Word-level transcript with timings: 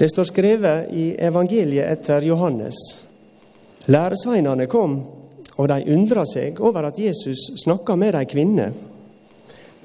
Det 0.00 0.08
står 0.08 0.24
skrevet 0.24 0.92
i 0.96 1.10
evangeliet 1.20 1.84
etter 1.92 2.24
Johannes. 2.24 2.76
Læresveinene 3.92 4.64
kom, 4.66 4.94
og 5.60 5.68
de 5.68 5.92
undra 5.92 6.24
seg 6.24 6.56
over 6.64 6.88
at 6.88 6.98
Jesus 6.98 7.50
snakka 7.66 7.98
med 8.00 8.16
ei 8.16 8.24
kvinne. 8.24 8.70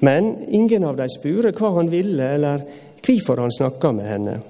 Men 0.00 0.32
ingen 0.48 0.88
av 0.88 0.96
dem 0.96 1.12
spurte 1.12 1.52
hva 1.60 1.74
han 1.76 1.92
ville, 1.92 2.30
eller 2.38 2.64
hvorfor 3.04 3.44
han 3.44 3.52
snakka 3.52 3.92
med 3.92 4.08
henne. 4.08 4.40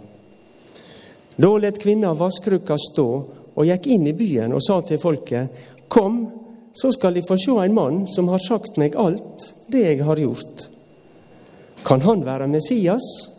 Da 1.34 1.52
let 1.58 1.82
kvinna 1.82 2.14
vasskrukka 2.14 2.78
stå 2.78 3.10
og 3.58 3.66
gikk 3.66 3.90
inn 3.90 4.06
i 4.06 4.14
byen 4.14 4.54
og 4.54 4.62
sa 4.62 4.80
til 4.86 5.02
folket, 5.02 5.50
Kom, 5.90 6.26
så 6.70 6.94
skal 6.94 7.14
De 7.14 7.26
få 7.26 7.34
se 7.42 7.58
en 7.64 7.74
mann 7.74 8.04
som 8.06 8.30
har 8.30 8.38
sagt 8.38 8.78
meg 8.78 8.94
alt 8.94 9.54
det 9.66 9.82
jeg 9.82 10.04
har 10.06 10.22
gjort. 10.22 10.70
Kan 11.82 12.06
han 12.06 12.22
være 12.22 12.46
Messias? 12.46 13.34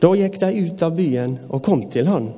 Da 0.00 0.14
gikk 0.16 0.40
de 0.40 0.50
ut 0.64 0.82
av 0.82 0.94
byen 0.96 1.36
og 1.50 1.62
kom 1.64 1.84
til 1.92 2.08
han. 2.08 2.30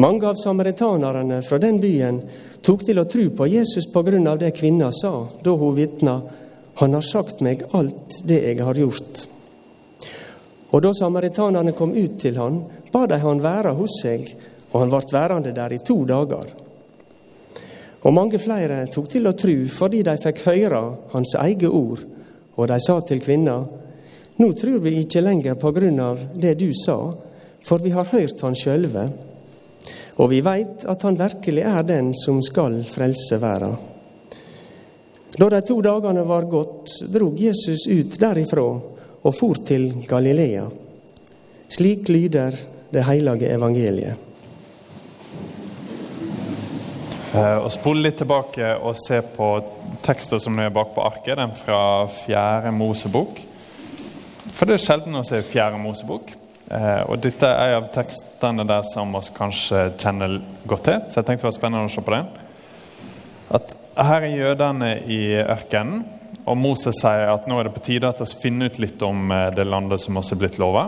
Mange 0.00 0.28
av 0.28 0.40
samaritanerne 0.40 1.42
fra 1.44 1.58
den 1.60 1.80
byen 1.80 2.22
tok 2.64 2.84
til 2.84 3.00
å 3.00 3.06
tro 3.08 3.28
på 3.36 3.48
Jesus 3.48 3.88
på 3.92 4.02
grunn 4.04 4.28
av 4.28 4.40
det 4.40 4.54
kvinna 4.56 4.90
sa 4.92 5.12
da 5.44 5.56
hun 5.56 5.76
vitna 5.76 6.20
Han 6.76 6.92
har 6.92 7.00
sagt 7.00 7.40
meg 7.40 7.62
alt 7.72 8.18
det 8.28 8.36
jeg 8.36 8.60
har 8.60 8.76
gjort. 8.76 9.22
Og 10.76 10.82
da 10.84 10.90
samaritanerne 10.92 11.72
kom 11.72 11.94
ut 11.96 12.18
til 12.20 12.36
han, 12.36 12.58
ba 12.92 13.06
de 13.08 13.16
han 13.22 13.40
være 13.40 13.72
hos 13.78 13.94
seg, 14.02 14.28
og 14.72 14.82
han 14.82 14.92
ble 14.92 15.00
værende 15.08 15.54
der 15.56 15.72
i 15.72 15.80
to 15.80 16.02
dager. 16.04 16.50
Og 18.04 18.12
mange 18.12 18.36
flere 18.38 18.82
tok 18.92 19.08
til 19.08 19.24
å 19.24 19.32
tro 19.32 19.54
fordi 19.72 20.02
de 20.04 20.18
fikk 20.20 20.44
høre 20.50 20.82
hans 21.14 21.32
eget 21.46 21.72
ord, 21.72 22.04
og 22.60 22.68
de 22.68 22.76
sa 22.84 23.00
til 23.08 23.24
kvinna, 23.24 23.56
nå 24.36 24.50
tror 24.52 24.82
vi 24.84 24.98
ikke 25.00 25.24
lenger 25.24 25.56
på 25.60 25.72
grunn 25.72 26.00
av 26.00 26.20
det 26.34 26.54
du 26.60 26.68
sa, 26.76 26.98
for 27.64 27.82
vi 27.82 27.92
har 27.94 28.08
hørt 28.12 28.42
han 28.44 28.56
sjølve, 28.56 29.08
og 30.16 30.30
vi 30.32 30.40
veit 30.44 30.84
at 30.88 31.02
han 31.04 31.18
virkelig 31.18 31.64
er 31.66 31.86
den 31.88 32.12
som 32.16 32.42
skal 32.44 32.82
frelse 32.88 33.40
verda. 33.40 33.74
Da 35.36 35.48
de 35.52 35.60
to 35.68 35.80
dagene 35.84 36.22
var 36.24 36.48
gått, 36.48 36.94
drog 37.12 37.40
Jesus 37.40 37.84
ut 37.88 38.16
derifra 38.20 38.64
og 39.26 39.34
for 39.34 39.58
til 39.68 39.90
Galilea. 40.08 40.64
Slik 41.68 42.08
lyder 42.08 42.56
det 42.94 43.04
hellige 43.04 43.50
evangeliet. 43.52 44.22
Eh, 47.36 47.58
og 47.58 47.68
Spole 47.74 48.06
litt 48.06 48.20
tilbake 48.22 48.70
og 48.78 48.96
se 49.02 49.18
på 49.34 49.50
tekster 50.06 50.40
som 50.40 50.56
er 50.62 50.72
bak 50.72 50.94
på 50.94 51.04
arket. 51.04 51.36
Den 51.36 51.52
fra 51.58 52.06
Fjerde 52.22 52.72
Mosebok. 52.72 53.42
For 54.56 54.64
det 54.64 54.78
er 54.78 54.86
sjelden 54.86 55.18
å 55.18 55.24
se 55.26 55.42
Fjerde 55.44 55.76
Mosebok. 55.76 56.30
Eh, 56.72 57.02
og 57.10 57.20
dette 57.20 57.46
er 57.46 57.74
av 57.76 57.90
tekstene 57.92 58.64
der 58.66 58.86
som 58.88 59.12
vi 59.12 59.20
kanskje 59.36 59.82
kjenner 60.00 60.38
godt 60.64 60.86
til. 60.88 61.02
Så 61.10 61.20
jeg 61.20 61.28
tenkte 61.28 61.44
det 61.44 61.50
var 61.50 61.56
spennende 61.58 61.90
å 61.90 61.92
se 61.92 62.04
på 62.06 62.14
det. 62.14 62.22
At 63.58 63.74
her 64.08 64.24
er 64.24 64.32
jødene 64.32 64.92
i 65.12 65.20
ørkenen, 65.42 66.06
og 66.46 66.56
Moses 66.56 67.02
sier 67.02 67.28
at 67.34 67.46
nå 67.50 67.58
er 67.58 67.68
det 67.68 67.74
på 67.74 67.82
tide 67.84 68.08
at 68.08 68.22
vi 68.22 68.28
finner 68.40 68.70
ut 68.70 68.80
litt 68.80 69.04
om 69.04 69.28
eh, 69.34 69.50
det 69.52 69.66
landet 69.68 70.00
som 70.00 70.16
også 70.16 70.38
er 70.38 70.40
blitt 70.46 70.60
lova. 70.62 70.86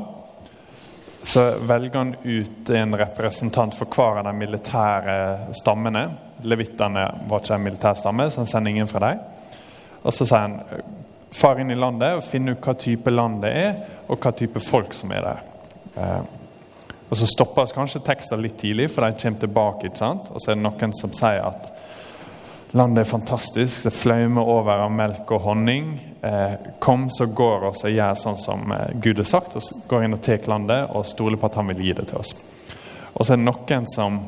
Så 1.29 1.45
velger 1.69 1.99
han 1.99 2.15
ut 2.25 2.71
en 2.73 2.97
representant 2.97 3.77
for 3.77 3.93
hver 3.93 4.23
av 4.23 4.31
de 4.31 4.33
militære 4.39 5.19
stammene. 5.61 6.07
Levittene 6.49 7.05
var 7.29 7.45
ikke 7.45 7.59
en 7.59 7.69
militær 7.69 8.01
stamme, 8.01 8.31
så 8.33 8.41
han 8.41 8.49
sender 8.49 8.73
ingen 8.73 8.89
fra 8.89 9.11
dem. 9.11 9.21
Og 10.07 10.15
så 10.15 10.25
sier 10.25 10.47
han 10.47 10.97
far 11.31 11.61
inn 11.61 11.71
i 11.71 11.77
landet 11.79 12.19
og 12.19 12.27
finne 12.27 12.55
ut 12.55 12.65
hva 12.65 12.75
type 12.79 13.13
land 13.13 13.43
det 13.45 13.53
er, 13.53 13.79
og 14.09 14.21
hva 14.23 14.33
type 14.37 14.61
folk 14.65 14.95
som 14.97 15.13
er 15.13 15.25
der. 15.25 15.41
Eh, 15.97 16.21
og 17.09 17.17
Så 17.17 17.27
stoppes 17.27 17.73
kanskje 17.73 18.05
teksten 18.05 18.43
litt 18.43 18.59
tidlig, 18.61 18.91
for 18.93 19.05
de 19.05 19.17
kommer 19.21 19.41
tilbake. 19.41 19.87
ikke 19.87 19.97
sant? 19.97 20.31
Og 20.31 20.41
så 20.41 20.51
er 20.51 20.59
det 20.59 20.65
noen 20.65 20.93
som 20.93 21.13
sier 21.13 21.45
at 21.47 21.71
landet 22.77 23.07
er 23.07 23.09
fantastisk, 23.09 23.85
det 23.85 23.95
fløymer 23.97 24.45
over 24.45 24.85
av 24.85 24.93
melk 24.93 25.31
og 25.33 25.41
honning. 25.41 25.95
Eh, 26.23 26.55
kom, 26.79 27.09
så 27.11 27.27
går 27.27 27.71
oss 27.71 27.85
og 27.85 27.95
gjør 27.95 28.15
sånn 28.15 28.41
som 28.41 28.73
eh, 28.73 28.93
Gud 29.01 29.23
har 29.23 29.29
sagt, 29.29 29.57
og 29.57 29.89
går 29.89 30.05
inn 30.05 30.19
og 30.19 30.23
tar 30.25 30.49
landet 30.49 30.91
og 30.93 31.07
stoler 31.09 31.41
på 31.41 31.49
at 31.49 31.57
han 31.61 31.73
vil 31.73 31.87
gi 31.87 31.95
det 31.97 32.09
til 32.11 32.21
oss. 32.21 32.35
Og 33.15 33.25
så 33.25 33.33
er 33.33 33.41
det 33.41 33.49
noen 33.49 33.89
som 33.89 34.21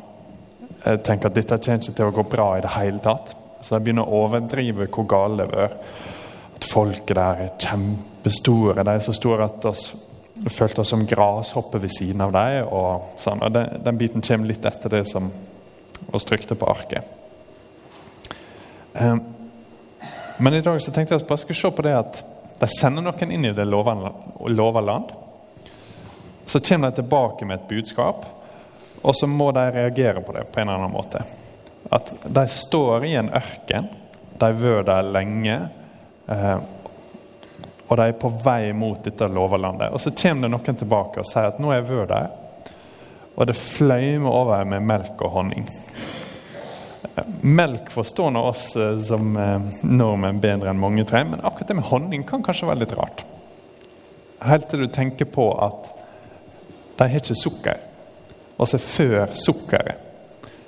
tenker 0.80 1.28
at 1.28 1.34
dette 1.36 1.58
kommer 1.60 1.82
ikke 1.84 1.92
til 1.92 2.08
å 2.08 2.14
gå 2.16 2.22
bra 2.32 2.47
i 2.56 2.62
det 2.64 2.72
hele 2.72 3.03
tatt. 3.04 3.34
Så 3.60 3.74
de 3.74 3.84
begynner 3.84 4.08
å 4.08 4.22
overdrive 4.24 4.86
hvor 4.88 5.04
gale 5.04 5.44
det 5.44 5.66
at 5.66 5.74
folket 6.70 7.16
der 7.16 7.44
er 7.44 7.53
kjempestore. 7.58 8.84
De 8.84 8.94
er 8.94 9.04
så 9.04 9.14
store 9.16 9.48
at 9.48 9.66
vi 10.41 10.50
følte 10.53 10.81
oss 10.81 10.92
som 10.94 11.06
grashopper 11.06 11.82
ved 11.82 11.92
siden 11.92 12.22
av 12.25 12.32
dem. 12.32 12.69
Og 12.72 13.16
sånn. 13.20 13.42
Og 13.44 13.53
den, 13.54 13.81
den, 13.84 13.98
biten 14.00 14.25
kommer 14.25 14.48
litt 14.48 14.64
etter 14.64 14.92
det 14.94 15.04
som 15.10 15.28
oss 16.16 16.26
trykte 16.26 16.56
på 16.59 16.69
arket. 16.70 17.16
Um, 18.94 19.20
men 20.41 20.56
i 20.56 20.62
dag 20.64 20.80
så 20.80 20.92
tenkte 20.92 21.14
jeg 21.14 21.20
at 21.20 21.26
jeg 21.26 21.28
bare 21.28 21.42
skulle 21.42 21.60
se 21.60 21.70
på 21.76 21.84
det 21.84 21.97
at 21.98 22.22
de 22.60 22.69
sender 22.72 23.04
noen 23.04 23.32
inn 23.32 23.44
i 23.50 23.56
det 23.56 23.66
lova 23.69 24.80
land. 24.84 25.12
Så 26.48 26.60
kommer 26.64 26.91
de 26.91 27.00
tilbake 27.00 27.47
med 27.47 27.60
et 27.60 27.69
budskap, 27.69 28.25
og 29.00 29.14
så 29.16 29.28
må 29.30 29.50
de 29.54 29.66
reagere 29.72 30.22
på 30.25 30.32
det 30.34 30.47
på 30.48 30.60
en 30.60 30.69
eller 30.69 30.80
annen 30.80 30.97
måte. 30.97 31.22
At 31.92 32.10
de 32.25 32.44
står 32.53 33.06
i 33.09 33.14
en 33.20 33.30
ørken. 33.36 33.86
De 34.41 34.48
har 34.48 34.56
vært 34.59 34.88
der 34.88 35.12
lenge. 35.12 35.59
Eh, 36.30 36.58
og 37.91 37.98
de 37.98 38.06
er 38.06 38.18
på 38.22 38.30
vei 38.44 38.70
mot 38.76 39.00
dette 39.02 39.26
loverlandet. 39.26 39.91
Og 39.91 40.00
Så 40.00 40.12
kommer 40.14 40.46
det 40.46 40.54
noen 40.54 40.78
tilbake 40.78 41.22
og 41.22 41.26
sier 41.26 41.50
at 41.50 41.58
nå 41.58 41.72
er 41.72 41.80
jeg 41.80 41.88
vært 41.91 42.12
der, 42.14 42.30
og 43.34 43.46
det 43.48 43.56
fløymer 43.56 44.30
over 44.30 44.64
med 44.68 44.84
melk 44.86 45.22
og 45.24 45.32
honning. 45.38 45.66
Melk 47.41 47.91
forstår 47.91 48.30
nå 48.34 48.42
oss 48.50 48.64
eh, 48.76 48.98
som 49.02 49.34
eh, 49.36 49.68
nordmenn 49.82 50.41
bedre 50.42 50.70
enn 50.70 50.80
mange, 50.80 51.04
tror 51.08 51.22
jeg, 51.22 51.30
men 51.32 51.42
akkurat 51.42 51.72
det 51.72 51.78
med 51.80 51.88
honning 51.91 52.26
kan 52.28 52.44
kanskje 52.47 52.68
være 52.68 52.84
litt 52.84 52.94
rart. 52.98 53.24
Helt 54.47 54.70
til 54.70 54.84
du 54.84 54.92
tenker 54.92 55.28
på 55.28 55.50
at 55.60 55.91
de 57.00 57.08
har 57.08 57.16
ikke 57.16 57.36
sukker, 57.38 57.82
og 58.56 58.68
så 58.68 58.78
før 58.80 59.34
sukkeret. 59.34 60.06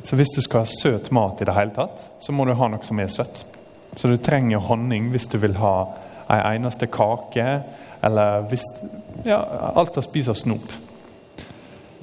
Så 0.03 0.17
hvis 0.19 0.33
du 0.35 0.41
skal 0.43 0.65
ha 0.65 0.69
søt 0.69 1.13
mat 1.15 1.41
i 1.41 1.47
det 1.47 1.55
hele 1.55 1.75
tatt, 1.77 2.01
så 2.21 2.35
må 2.35 2.45
du 2.49 2.57
ha 2.59 2.69
noe 2.73 2.83
som 2.87 2.99
er 2.99 3.13
søtt. 3.13 3.45
Så 3.97 4.09
du 4.09 4.17
trenger 4.17 4.63
honning 4.65 5.11
hvis 5.13 5.29
du 5.29 5.39
vil 5.43 5.57
ha 5.61 5.75
ei 6.33 6.57
eneste 6.57 6.89
kake, 6.89 7.49
eller 8.03 8.47
hvis 8.51 8.65
ja, 9.27 9.39
alt 9.75 9.99
av 9.99 10.35
snop. 10.35 10.73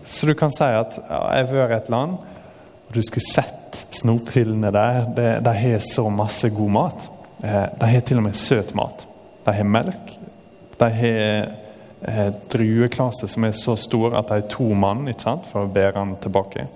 Så 0.06 0.26
du 0.26 0.34
kan 0.38 0.52
si 0.54 0.64
at 0.64 1.00
ja, 1.02 1.22
jeg 1.36 1.48
har 1.50 1.56
vært 1.56 1.78
et 1.84 1.90
land, 1.94 2.18
og 2.88 2.94
du 2.96 3.02
skulle 3.06 3.26
sett 3.26 3.80
snophyllene 3.94 4.72
der. 4.74 5.08
De, 5.16 5.28
de 5.46 5.56
har 5.62 5.80
så 5.86 6.08
masse 6.14 6.50
god 6.54 6.72
mat. 6.74 7.10
Eh, 7.44 7.66
de 7.80 7.90
har 7.94 8.06
til 8.06 8.22
og 8.22 8.26
med 8.26 8.38
søt 8.38 8.74
mat. 8.78 9.06
De 9.46 9.56
har 9.56 9.68
melk. 9.68 10.16
De 10.80 10.90
har 11.02 11.22
eh, 12.02 12.34
som 13.28 13.44
er 13.44 13.52
så 13.52 13.76
stor 13.76 14.18
at 14.18 14.30
de 14.30 14.40
er 14.40 14.50
to 14.52 14.70
mann 14.74 15.08
ikke 15.12 15.26
sant, 15.26 15.48
for 15.52 15.66
å 15.66 15.74
bære 15.74 15.98
den 15.98 16.16
tilbake. 16.24 16.68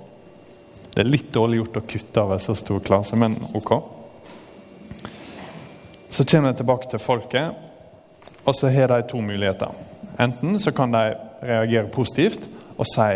Det 0.94 1.02
er 1.02 1.10
litt 1.10 1.32
dårlig 1.34 1.62
gjort 1.62 1.80
å 1.80 1.88
kutte 1.90 2.22
av 2.22 2.36
en 2.36 2.44
så 2.44 2.56
stor 2.58 2.84
klase, 2.86 3.18
men 3.18 3.38
ok. 3.58 3.72
Så 6.14 6.26
kommer 6.26 6.52
de 6.52 6.60
tilbake 6.60 6.90
til 6.92 7.02
folket, 7.02 7.56
og 8.46 8.54
så 8.54 8.70
har 8.70 8.92
de 8.92 9.02
to 9.10 9.18
muligheter. 9.22 9.72
Enten 10.22 10.60
så 10.62 10.70
kan 10.72 10.94
de 10.94 11.16
reagere 11.42 11.90
positivt 11.90 12.44
og 12.78 12.86
si 12.86 13.08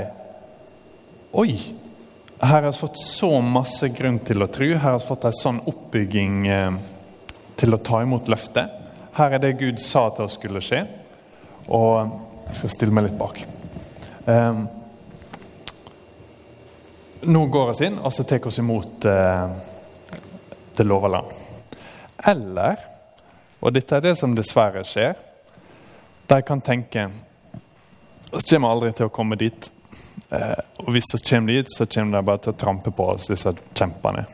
Oi, 1.38 1.52
her 2.42 2.56
har 2.56 2.66
vi 2.66 2.72
fått 2.80 2.98
så 2.98 3.30
masse 3.44 3.92
grunn 3.94 4.18
til 4.26 4.42
å 4.42 4.48
tro. 4.50 4.72
Her 4.72 4.80
har 4.82 4.98
vi 4.98 5.06
fått 5.06 5.28
en 5.30 5.36
sånn 5.36 5.60
oppbygging 5.70 6.48
eh, 6.50 6.80
til 7.60 7.76
å 7.76 7.82
ta 7.86 8.02
imot 8.02 8.32
løftet. 8.34 8.74
Her 9.20 9.36
er 9.36 9.44
det 9.44 9.58
Gud 9.60 9.82
sa 9.84 10.08
til 10.16 10.26
oss 10.26 10.40
skulle 10.40 10.64
skje. 10.66 10.82
Og 11.68 12.16
jeg 12.48 12.62
skal 12.64 12.74
stille 12.74 12.98
meg 12.98 13.12
litt 13.12 13.20
bak. 13.20 13.44
Um, 14.26 14.64
nå 17.30 17.46
går 17.54 17.74
vi 17.74 17.92
inn, 17.92 18.00
og 18.02 18.16
så 18.16 18.26
tar 18.26 18.42
vi 18.42 18.56
imot 18.64 19.06
uh, 19.06 19.52
det 20.80 20.88
lova 20.88 21.14
land. 21.20 21.47
Eller, 22.28 22.82
og 23.60 23.74
dette 23.74 23.96
er 23.96 24.04
det 24.04 24.18
som 24.20 24.36
dessverre 24.36 24.84
skjer, 24.88 25.16
de 26.28 26.42
kan 26.44 26.60
tenke 26.62 27.08
Vi 28.28 28.42
kommer 28.50 28.74
aldri 28.74 28.92
til 28.92 29.08
å 29.08 29.14
komme 29.14 29.38
dit. 29.40 29.70
Eh, 30.30 30.60
og 30.84 30.90
hvis 30.92 31.08
vi 31.14 31.22
kommer 31.30 31.56
dit, 31.56 31.70
så 31.72 31.86
kommer 31.88 32.18
de 32.18 32.28
bare 32.28 32.42
til 32.44 32.52
å 32.52 32.60
trampe 32.60 32.92
på 32.92 33.06
oss, 33.14 33.30
disse 33.32 33.54
kjempene. 33.72 34.26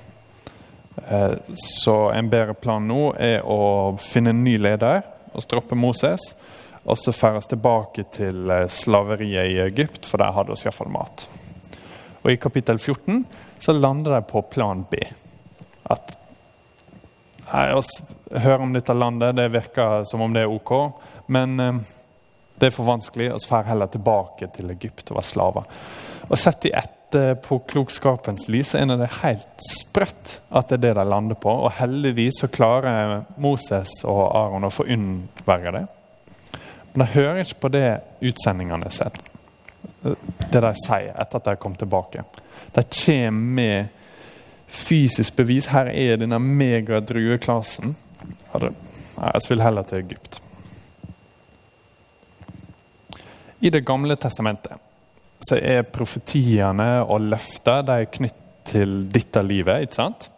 Eh, 1.06 1.36
så 1.62 1.96
en 2.16 2.32
bedre 2.32 2.56
plan 2.58 2.82
nå 2.88 3.12
er 3.22 3.46
å 3.46 3.94
finne 4.02 4.34
en 4.34 4.42
ny 4.46 4.56
leder 4.58 5.04
og 5.34 5.46
stroppe 5.46 5.78
Moses. 5.78 6.32
Og 6.84 6.98
så 7.00 7.14
føres 7.16 7.48
tilbake 7.52 8.08
til 8.18 8.50
eh, 8.50 8.66
slaveriet 8.66 9.54
i 9.54 9.62
Egypt, 9.68 10.10
for 10.10 10.24
der 10.24 10.34
hadde 10.34 10.58
vi 10.58 10.66
iallfall 10.66 10.92
mat. 10.94 11.28
Og 12.24 12.34
I 12.34 12.40
kapittel 12.42 12.82
14 12.82 13.24
så 13.62 13.78
lander 13.78 14.18
de 14.18 14.26
på 14.34 14.42
plan 14.50 14.82
B. 14.90 15.00
At 15.94 16.18
Nei, 17.54 17.68
å 17.78 17.82
høre 18.42 18.66
om 18.66 18.72
dette 18.74 18.96
landet 18.98 19.36
det 19.38 19.52
virker 19.54 20.08
som 20.10 20.24
om 20.26 20.34
det 20.34 20.42
er 20.46 20.54
ok. 20.54 20.72
Men 21.34 21.60
eh, 21.60 21.84
Det 22.56 22.70
er 22.70 22.74
for 22.74 22.86
vanskelig, 22.86 23.32
og 23.34 23.42
så 23.42 23.50
drar 23.50 23.72
heller 23.72 23.90
tilbake 23.92 24.48
til 24.56 24.70
Egypt 24.72 25.10
og 25.12 25.18
være 25.18 25.28
slaver. 25.28 25.70
Og 26.30 26.38
Sett 26.40 26.68
i 26.70 26.72
etterpåklokskapens 26.78 28.46
lys 28.54 28.76
er 28.78 28.86
det 28.94 29.10
helt 29.24 29.66
sprøtt 29.66 30.38
at 30.50 30.70
det 30.70 30.78
er 30.78 30.84
det 30.84 30.94
de 31.00 31.06
lander 31.10 31.38
på. 31.38 31.50
Og 31.50 31.74
heldigvis 31.80 32.40
så 32.42 32.50
klarer 32.54 33.26
Moses 33.42 34.00
og 34.06 34.22
Aron 34.38 34.70
å 34.70 34.72
få 34.74 34.86
unnverge 34.86 35.74
det. 35.76 35.84
Men 36.94 37.06
de 37.06 37.12
hører 37.18 37.42
ikke 37.42 37.66
på 37.66 37.74
det 37.74 37.88
utsendingene 38.22 38.94
sier. 38.94 39.18
Det 40.04 40.62
de 40.62 40.74
sier 40.86 41.12
etter 41.18 41.42
at 41.42 41.50
de 41.50 41.58
kom 41.60 41.76
tilbake. 41.76 42.24
De 42.78 42.86
kommer 42.86 43.54
med 43.60 44.03
fysisk 44.74 45.36
bevis. 45.38 45.70
Her 45.72 45.92
er 45.92 46.18
denne 46.22 46.40
megadrueklassen. 46.42 47.96
Jeg 48.54 49.46
vil 49.50 49.62
heller 49.62 49.86
til 49.88 50.02
Egypt. 50.04 50.42
I 53.64 53.70
Det 53.70 53.86
gamle 53.86 54.16
testamentet 54.20 54.82
så 55.44 55.58
er 55.60 55.86
profetiene 55.88 57.04
og 57.04 57.30
løfter 57.32 57.84
de 57.88 58.00
er 58.04 58.12
knytt 58.12 58.40
til 58.68 59.04
dette 59.12 59.44
livet. 59.44 59.84
ikke 59.84 60.00
sant? 60.00 60.30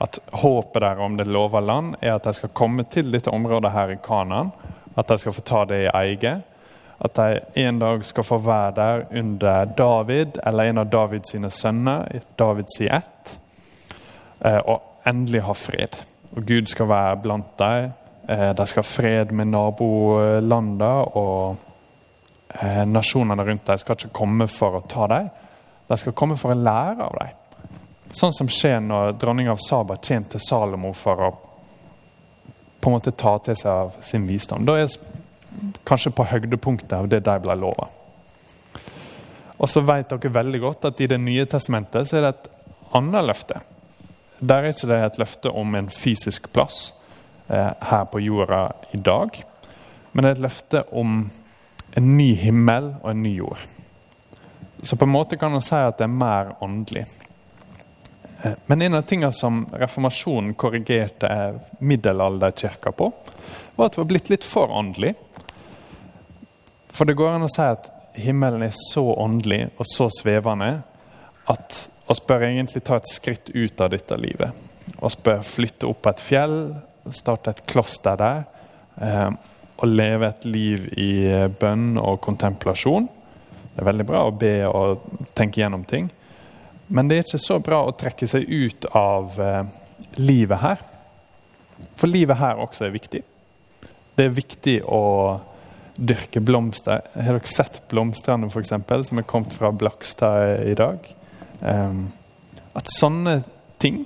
At 0.00 0.18
Håpet 0.32 0.82
der 0.82 1.00
om 1.02 1.16
det 1.16 1.26
lova 1.26 1.60
land 1.60 1.96
er 2.00 2.14
at 2.16 2.24
de 2.24 2.34
skal 2.34 2.54
komme 2.54 2.84
til 2.90 3.12
dette 3.12 3.30
området 3.30 3.72
her 3.72 3.94
i 3.94 3.98
Kanan. 4.02 4.50
At 4.96 5.08
de 5.08 5.18
skal 5.18 5.32
få 5.32 5.44
ta 5.46 5.64
det 5.64 5.82
i 5.84 5.90
eie. 5.94 6.40
At 7.00 7.16
de 7.16 7.40
en 7.64 7.78
dag 7.78 8.04
skal 8.04 8.24
få 8.24 8.38
være 8.38 8.72
der 8.76 9.04
under 9.18 9.64
David 9.64 10.40
eller 10.46 10.70
en 10.70 10.78
av 10.78 10.90
Davids 10.90 11.30
sine 11.30 11.50
sønner. 11.50 12.08
Davids 12.38 12.80
i 12.80 12.88
ett. 12.88 13.39
Eh, 14.40 14.58
og 14.58 15.08
endelig 15.08 15.42
ha 15.44 15.56
fred. 15.56 15.96
Og 16.36 16.46
Gud 16.46 16.70
skal 16.70 16.88
være 16.88 17.18
blant 17.24 17.58
dem. 17.58 17.90
Eh, 18.28 18.50
de 18.56 18.66
skal 18.66 18.82
ha 18.82 18.88
fred 18.88 19.34
med 19.36 19.52
nabolandene. 19.52 20.94
og 21.16 21.56
eh, 22.60 22.84
nasjonene 22.86 23.44
rundt 23.44 23.66
deg 23.66 23.82
skal 23.82 23.98
ikke 23.98 24.14
komme 24.22 24.48
for 24.48 24.80
å 24.80 24.86
ta 24.88 25.06
dem. 25.06 25.30
De 25.88 25.98
skal 25.98 26.16
komme 26.16 26.38
for 26.38 26.54
å 26.54 26.58
lære 26.58 27.06
av 27.06 27.20
dem. 27.20 27.36
Sånn 28.14 28.34
som 28.34 28.48
skjer 28.50 28.80
når 28.82 29.14
dronninga 29.22 29.54
av 29.54 29.62
Saba 29.62 29.96
til 30.02 30.24
Salomo 30.42 30.92
for 30.92 31.26
å 31.26 31.30
på 32.80 32.88
en 32.88 32.96
måte 32.96 33.12
ta 33.12 33.34
til 33.44 33.56
seg 33.60 33.70
av 33.70 33.96
sin 34.00 34.24
visdom. 34.26 34.64
Da 34.64 34.78
er 34.80 34.88
kanskje 35.84 36.12
på 36.16 36.24
høydepunktet 36.24 36.94
av 36.96 37.08
det 37.12 37.20
de 37.26 37.34
ble 37.44 37.56
lova. 37.60 37.90
Og 39.60 39.68
så 39.68 39.82
vet 39.84 40.08
dere 40.08 40.32
veldig 40.32 40.60
godt 40.62 40.86
at 40.88 41.00
i 41.00 41.06
Det 41.10 41.18
nye 41.20 41.44
testamentet 41.44 42.08
så 42.08 42.16
er 42.16 42.24
det 42.24 42.30
et 42.32 42.48
annet 42.96 43.26
løfte. 43.28 43.60
Der 44.40 44.62
er 44.62 44.72
ikke 44.72 44.88
det 44.88 44.98
et 45.04 45.18
løfte 45.20 45.52
om 45.52 45.74
en 45.76 45.90
fysisk 45.92 46.48
plass 46.52 46.94
eh, 47.48 47.72
her 47.90 48.04
på 48.08 48.22
jorda 48.24 48.70
i 48.96 48.96
dag, 48.96 49.42
men 50.12 50.24
det 50.24 50.30
er 50.30 50.38
et 50.38 50.46
løfte 50.46 50.84
om 50.96 51.30
en 51.98 52.16
ny 52.16 52.32
himmel 52.40 52.94
og 53.02 53.10
en 53.10 53.22
ny 53.22 53.34
jord. 53.36 53.60
Så 54.82 54.96
på 54.96 55.04
en 55.04 55.12
måte 55.12 55.36
kan 55.36 55.52
man 55.52 55.64
si 55.64 55.76
at 55.76 55.98
det 55.98 56.06
er 56.06 56.14
mer 56.14 56.54
åndelig. 56.64 57.04
Eh, 58.42 58.56
men 58.66 58.82
en 58.82 58.94
av 58.94 59.02
tingene 59.02 59.32
som 59.36 59.66
reformasjonen 59.76 60.54
korrigerte 60.54 61.60
middelalderkirka 61.78 62.92
på, 62.96 63.12
var 63.76 63.86
at 63.86 63.98
det 63.98 64.02
var 64.04 64.10
blitt 64.14 64.32
litt 64.32 64.48
for 64.48 64.72
åndelig. 64.72 65.14
For 66.88 67.04
det 67.04 67.18
går 67.20 67.36
an 67.36 67.44
å 67.44 67.52
si 67.52 67.64
at 67.64 67.92
himmelen 68.16 68.64
er 68.64 68.74
så 68.76 69.04
åndelig 69.20 69.66
og 69.76 69.86
så 69.88 70.08
svevende 70.16 70.78
at 71.50 71.89
vi 72.10 72.26
bør 72.26 72.46
egentlig 72.48 72.82
ta 72.86 72.98
et 72.98 73.10
skritt 73.10 73.52
ut 73.54 73.80
av 73.80 73.92
dette 73.92 74.16
livet. 74.18 74.56
Vi 74.90 75.10
bør 75.24 75.44
flytte 75.46 75.86
opp 75.86 76.02
på 76.02 76.12
et 76.14 76.22
fjell, 76.24 76.56
starte 77.14 77.54
et 77.54 77.62
kloster 77.70 78.18
der. 78.20 78.44
Eh, 79.00 79.30
å 79.80 79.88
leve 79.88 80.28
et 80.28 80.44
liv 80.44 80.88
i 81.00 81.12
eh, 81.30 81.48
bønn 81.48 81.94
og 82.00 82.20
kontemplasjon. 82.24 83.06
Det 83.70 83.80
er 83.80 83.88
veldig 83.88 84.06
bra 84.08 84.24
å 84.26 84.34
be 84.34 84.54
og 84.68 85.06
tenke 85.38 85.62
gjennom 85.62 85.86
ting. 85.88 86.10
Men 86.90 87.08
det 87.08 87.16
er 87.16 87.24
ikke 87.24 87.40
så 87.40 87.60
bra 87.62 87.84
å 87.86 87.94
trekke 87.96 88.26
seg 88.28 88.48
ut 88.50 88.88
av 88.98 89.38
eh, 89.40 89.62
livet 90.18 90.60
her. 90.64 90.82
For 91.96 92.10
livet 92.10 92.40
her 92.40 92.60
også 92.60 92.88
er 92.88 92.96
viktig. 92.96 93.22
Det 94.18 94.26
er 94.26 94.36
viktig 94.36 94.80
å 94.84 95.04
dyrke 96.00 96.42
blomster. 96.44 97.06
Har 97.14 97.38
dere 97.38 97.48
sett 97.48 97.80
blomstene 97.92 98.50
for 98.50 98.60
eksempel, 98.64 99.04
som 99.06 99.20
er 99.20 99.28
kommet 99.28 99.54
fra 99.56 99.70
Blakstad 99.72 100.66
i 100.66 100.74
dag? 100.76 101.06
Um, 101.60 102.08
at 102.74 102.88
sånne 102.92 103.42
ting 103.82 104.04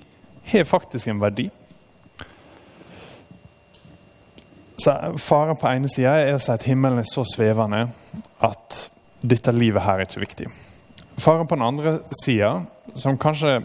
har 0.50 0.66
faktisk 0.68 1.08
en 1.10 1.22
verdi. 1.22 1.48
Så 4.80 4.94
Faren 5.22 5.56
på 5.56 5.70
ene 5.70 5.88
sida 5.88 6.16
er 6.20 6.36
å 6.36 6.42
si 6.42 6.52
at 6.52 6.66
himmelen 6.68 7.00
er 7.00 7.08
så 7.08 7.24
svevende 7.28 7.86
at 8.44 8.80
dette 9.24 9.54
livet 9.54 9.84
her 9.84 10.00
er 10.00 10.08
ikke 10.08 10.24
viktig. 10.24 10.48
Faren 11.22 11.48
på 11.48 11.56
den 11.56 11.64
andre 11.64 11.98
sida, 12.24 12.64
som 12.98 13.18
kanskje 13.20 13.60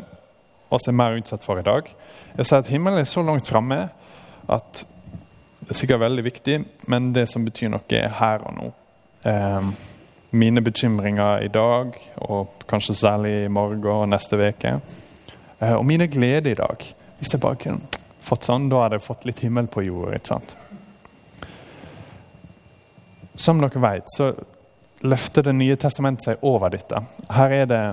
oss 0.69 0.88
er 0.88 0.95
mer 0.95 1.18
utsatt 1.18 1.44
for 1.44 1.59
i 1.59 1.65
dag, 1.65 1.89
er 2.35 2.44
å 2.44 2.47
si 2.47 2.56
at 2.56 2.69
himmelen 2.69 3.01
er 3.01 3.09
så 3.09 3.24
langt 3.25 3.50
framme 3.50 3.88
at 4.50 4.83
det 5.59 5.74
er 5.74 5.80
sikkert 5.81 6.01
veldig 6.01 6.24
viktig, 6.25 6.56
men 6.89 7.12
det 7.13 7.27
som 7.30 7.44
betyr 7.45 7.69
noe, 7.74 7.83
er 7.94 8.13
her 8.18 8.45
og 8.47 8.56
nå. 8.56 8.69
Eh, 9.30 9.68
mine 10.31 10.62
bekymringer 10.62 11.40
i 11.46 11.48
dag, 11.48 11.96
og 12.16 12.54
kanskje 12.70 12.96
særlig 12.96 13.34
i 13.46 13.48
morgen 13.48 13.86
og 13.86 14.10
neste 14.10 14.38
uke. 14.38 14.76
Eh, 15.60 15.74
og 15.74 15.86
mine 15.86 16.08
gleder 16.08 16.52
i 16.52 16.60
dag. 16.60 16.86
Hvis 17.18 17.34
jeg 17.34 17.42
bare 17.42 17.56
kunne 17.56 18.00
fått 18.22 18.48
sånn, 18.48 18.70
da 18.70 18.84
hadde 18.84 19.00
jeg 19.00 19.08
fått 19.08 19.26
litt 19.26 19.42
himmel 19.44 19.68
på 19.68 19.84
jorda. 19.88 20.16
ikke 20.16 20.34
sant? 20.34 20.56
Som 23.40 23.62
dere 23.62 23.81
vet, 23.81 24.08
så 24.16 24.34
løfter 25.02 25.44
Det 25.44 25.56
nye 25.56 25.76
testamentet 25.80 26.24
seg 26.24 26.42
over 26.44 26.70
dette. 26.70 27.00
Her 27.31 27.52
er 27.52 27.66
det 27.66 27.84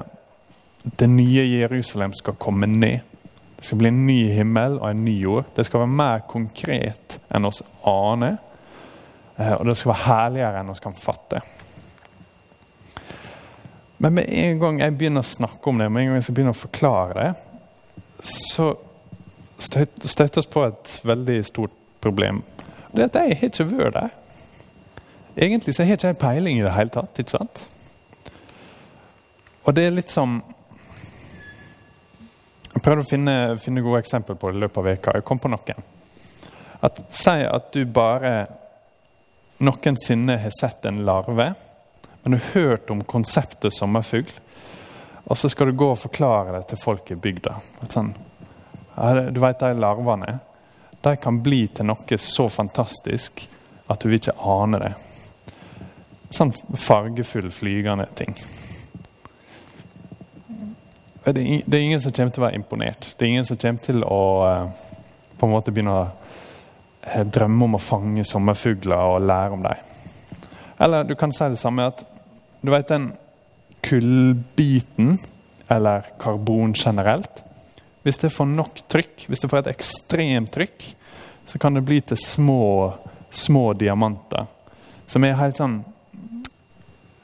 det 0.99 1.07
nye 1.11 1.45
Jerusalem 1.47 2.13
skal 2.15 2.35
komme 2.35 2.67
ned. 2.67 3.01
Det 3.57 3.65
skal 3.65 3.79
bli 3.79 3.89
en 3.89 4.07
ny 4.07 4.19
himmel 4.35 4.79
og 4.79 4.91
en 4.91 5.05
ny 5.05 5.15
jord. 5.21 5.45
Det 5.57 5.67
skal 5.67 5.81
være 5.81 5.99
mer 5.99 6.25
konkret 6.29 7.19
enn 7.35 7.47
oss 7.49 7.63
aner. 7.87 8.37
Eh, 9.37 9.53
og 9.53 9.67
det 9.67 9.77
skal 9.77 9.93
være 9.93 10.07
herligere 10.07 10.61
enn 10.61 10.71
oss 10.71 10.83
kan 10.83 10.95
fatte. 10.95 11.41
Men 13.99 14.15
med 14.19 14.29
en 14.29 14.59
gang 14.61 14.81
jeg 14.81 14.97
begynner 14.99 15.25
å 15.25 15.29
snakke 15.29 15.71
om 15.71 15.79
det, 15.81 15.89
med 15.89 16.03
en 16.03 16.11
gang 16.11 16.19
jeg 16.21 16.27
skal 16.27 16.37
begynne 16.37 16.53
å 16.53 16.59
forklare 16.59 17.15
det, 17.17 17.31
så 18.27 18.75
støter 19.59 20.41
vi 20.41 20.51
på 20.53 20.65
et 20.67 20.93
veldig 21.09 21.39
stort 21.49 21.73
problem. 22.05 22.43
Det 22.93 23.03
er 23.03 23.09
at 23.09 23.19
jeg 23.21 23.39
har 23.41 23.51
ikke 23.51 23.69
vært 23.71 23.97
der. 23.97 24.13
Egentlig 25.37 25.75
så 25.75 25.85
har 25.85 25.93
jeg 25.93 26.01
ikke 26.01 26.21
peiling 26.21 26.61
i 26.61 26.65
det 26.65 26.73
hele 26.73 26.93
tatt. 26.93 27.19
ikke 27.19 27.37
sant? 27.37 27.65
Og 29.65 29.75
det 29.77 29.87
er 29.87 29.97
litt 29.97 30.13
som 30.13 30.43
Jeg 32.77 32.83
prøvde 32.85 33.07
å 33.07 33.09
finne, 33.09 33.35
finne 33.65 33.81
gode 33.81 34.03
eksempler 34.03 34.37
på 34.37 34.51
det 34.51 34.59
i 34.59 34.61
løpet 34.61 34.79
av 34.83 34.85
veka. 34.85 35.13
Jeg 35.17 35.25
kom 35.25 35.39
på 35.41 35.49
noen. 35.49 35.79
At, 36.85 36.99
si 37.09 37.33
at 37.49 37.71
du 37.73 37.87
bare 37.89 38.33
noensinne 39.65 40.37
har 40.43 40.53
sett 40.53 40.85
en 40.85 41.01
larve, 41.09 41.55
men 42.27 42.37
du 42.37 42.43
har 42.43 42.61
hørt 42.61 42.91
om 42.91 43.05
konseptet 43.07 43.75
sommerfugl, 43.75 44.35
og 45.25 45.39
så 45.39 45.49
skal 45.51 45.71
du 45.71 45.79
gå 45.79 45.91
og 45.95 46.01
forklare 46.03 46.59
det 46.59 46.67
til 46.73 46.83
folk 46.83 47.11
i 47.15 47.19
bygda. 47.19 47.57
Sånn, 47.87 48.13
du 49.31 49.41
vet 49.43 49.63
de 49.63 49.73
larvene? 49.79 50.39
De 51.07 51.17
kan 51.23 51.39
bli 51.43 51.65
til 51.71 51.87
noe 51.87 52.19
så 52.19 52.49
fantastisk 52.51 53.47
at 53.87 54.03
du 54.03 54.11
vil 54.11 54.19
ikke 54.19 54.39
ane 54.43 54.83
det 54.83 54.95
sånn 56.31 56.53
fargefull, 56.75 57.51
flygende 57.55 58.07
ting. 58.15 58.37
Det 61.27 61.43
er, 61.43 61.79
ingen 61.79 62.01
som 62.01 62.13
kommer 62.15 62.31
til 62.35 62.43
å 62.43 62.47
være 62.47 62.59
imponert. 62.59 63.09
Det 63.17 63.27
er 63.27 63.33
ingen 63.33 63.49
som 63.49 63.59
kommer 63.59 63.83
til 63.83 64.05
å 64.07 64.21
eh, 64.47 64.67
på 65.37 65.49
en 65.49 65.53
måte 65.53 65.73
begynne 65.75 65.95
å 65.95 66.05
eh, 67.03 67.25
drømme 67.27 67.67
om 67.67 67.79
å 67.79 67.83
fange 67.83 68.25
sommerfugler 68.29 69.17
og 69.17 69.27
lære 69.27 69.57
om 69.57 69.65
dem. 69.67 70.45
Eller 70.87 71.09
du 71.09 71.17
kan 71.19 71.35
si 71.35 71.49
det 71.51 71.59
samme 71.59 71.89
at 71.91 72.05
du 72.67 72.73
vet 72.73 72.89
den 72.91 73.13
kullbiten, 73.87 75.19
eller 75.69 76.07
karbon 76.21 76.75
generelt 76.77 77.43
Hvis 78.03 78.19
det 78.19 78.31
får 78.31 78.47
nok 78.47 78.81
trykk, 78.89 79.27
hvis 79.27 79.43
det 79.43 79.51
får 79.51 79.65
et 79.65 79.73
ekstremt 79.73 80.53
trykk, 80.55 80.85
så 81.47 81.59
kan 81.59 81.75
det 81.75 81.83
bli 81.87 81.99
til 82.07 82.19
små, 82.19 82.95
små 83.31 83.73
diamanter. 83.75 84.47
Som 85.11 85.27
er 85.27 85.35
helt 85.41 85.59
sånn 85.59 85.81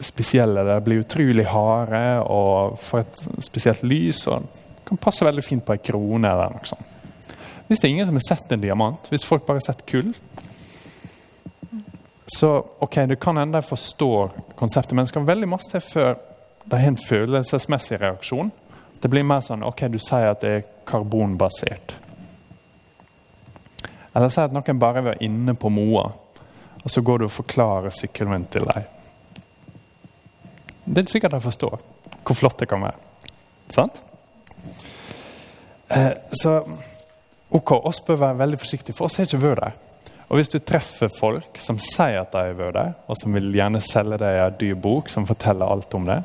spesielle. 0.03 0.65
Det 0.67 0.81
blir 0.83 1.05
utrolig 1.05 1.47
harde 1.51 2.03
og 2.27 2.81
får 2.83 3.05
et 3.05 3.23
spesielt 3.47 3.87
lys. 3.87 4.27
og 4.27 4.47
kan 4.85 4.99
passe 4.99 5.25
veldig 5.25 5.45
fint 5.45 5.65
på 5.65 5.77
ei 5.77 5.79
krone. 5.79 6.29
eller 6.29 6.51
noe 6.51 6.67
sånt. 6.67 6.89
Hvis 7.69 7.81
det 7.81 7.89
er 7.89 7.95
ingen 7.95 8.07
som 8.07 8.19
har 8.19 8.27
sett 8.27 8.53
en 8.53 8.61
diamant, 8.61 9.07
hvis 9.09 9.25
folk 9.25 9.47
bare 9.47 9.63
har 9.63 9.69
sett 9.73 9.87
kull 9.87 10.13
Så 12.33 12.51
ok, 12.79 12.97
det 13.11 13.21
kan 13.21 13.37
hende 13.37 13.61
de 13.61 13.67
forstår 13.67 14.31
konseptet, 14.57 14.95
men 14.97 15.05
det 15.05 15.13
skal 15.13 15.27
veldig 15.29 15.49
masse 15.53 15.71
til 15.73 15.85
før 15.85 16.15
det 16.65 16.79
er 16.79 16.89
en 16.89 16.97
følelsesmessig 16.97 17.99
reaksjon. 18.01 18.53
Det 19.03 19.11
blir 19.11 19.27
mer 19.27 19.43
sånn 19.45 19.65
ok, 19.67 19.89
du 19.91 19.99
sier 20.01 20.31
at 20.31 20.41
det 20.45 20.53
er 20.57 20.67
karbonbasert. 20.89 21.97
Eller 24.13 24.31
si 24.33 24.41
at 24.43 24.55
noen 24.55 24.81
bare 24.81 25.03
var 25.05 25.23
inne 25.25 25.57
på 25.59 25.71
Moa 25.73 26.11
og 26.83 26.91
så 26.91 27.03
går 27.03 27.19
du 27.19 27.25
og 27.25 27.33
forklarer 27.33 27.95
sykkelen 27.95 28.47
til 28.51 28.67
dem. 28.67 28.89
Det 30.85 31.05
er 31.05 31.13
sikkert 31.13 31.37
de 31.37 31.41
forstår 31.41 31.79
hvor 32.23 32.39
flott 32.39 32.59
det 32.61 32.69
kan 32.71 32.83
være. 32.83 32.99
Sant? 33.71 33.97
Eh, 35.91 36.13
så 36.43 36.61
ok, 37.51 37.73
oss 37.73 38.01
bør 38.01 38.17
være 38.17 38.39
veldig 38.39 38.59
forsiktige, 38.59 38.95
for 38.97 39.05
oss 39.07 39.17
har 39.19 39.27
ikke 39.27 39.43
vært 39.43 39.63
der. 39.63 39.79
Og 40.33 40.39
hvis 40.41 40.49
du 40.49 40.57
treffer 40.65 41.11
folk 41.13 41.59
som 41.61 41.77
sier 41.77 42.23
at 42.23 42.33
de 42.33 42.41
har 42.41 42.55
vært 42.57 42.79
der, 42.79 42.95
og 43.05 43.19
som 43.21 43.35
vil 43.37 43.51
gjerne 43.53 43.83
selge 43.85 44.17
deg 44.23 44.39
en 44.41 44.55
dyr 44.57 44.79
bok 44.81 45.13
som 45.13 45.29
forteller 45.29 45.69
alt 45.69 45.93
om 45.93 46.09
det, 46.09 46.23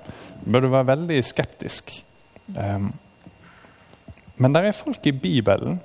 bør 0.47 0.63
du 0.63 0.69
være 0.71 0.87
veldig 0.93 1.17
skeptisk. 1.27 1.91
Um, 2.55 2.93
men 4.39 4.55
det 4.55 4.63
er 4.63 4.77
folk 4.79 5.03
i 5.11 5.11
Bibelen 5.11 5.81